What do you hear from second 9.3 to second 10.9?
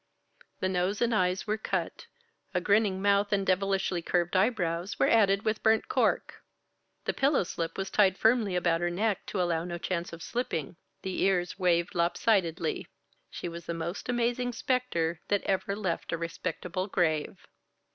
allow no chance of slipping,